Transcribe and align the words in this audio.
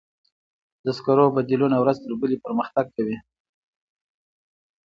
د 0.85 0.87
سکرو 0.97 1.33
بدیلونه 1.35 1.75
ورځ 1.79 1.97
تر 2.03 2.11
بلې 2.19 2.37
پرمختګ 2.45 2.85
کوي. 2.95 3.17